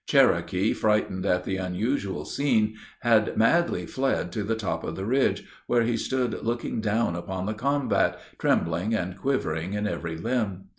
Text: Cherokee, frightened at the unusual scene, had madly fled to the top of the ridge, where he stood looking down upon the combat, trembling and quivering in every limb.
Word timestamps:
Cherokee, 0.07 0.73
frightened 0.73 1.27
at 1.27 1.43
the 1.43 1.57
unusual 1.57 2.25
scene, 2.25 2.73
had 3.01 3.37
madly 3.37 3.85
fled 3.85 4.31
to 4.31 4.41
the 4.41 4.55
top 4.55 4.83
of 4.83 4.95
the 4.95 5.05
ridge, 5.05 5.43
where 5.67 5.83
he 5.83 5.95
stood 5.95 6.41
looking 6.41 6.81
down 6.81 7.15
upon 7.15 7.45
the 7.45 7.53
combat, 7.53 8.19
trembling 8.39 8.95
and 8.95 9.15
quivering 9.15 9.73
in 9.73 9.85
every 9.85 10.17
limb. 10.17 10.63